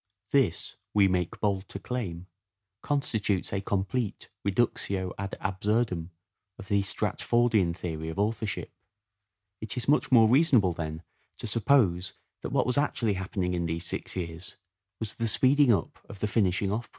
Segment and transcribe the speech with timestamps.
[0.31, 2.25] This, we make bold to claim,
[2.81, 6.09] constitutes a complete reductio ad absurdum
[6.57, 8.69] of the Stratfordian theory of authorship.
[8.69, 11.03] A rational It is much more reasonable, then,
[11.37, 12.63] to suppose that performance.
[12.63, 14.57] wjiat was actually happening in these six years,
[14.99, 16.89] was the speeding up of the finishing of!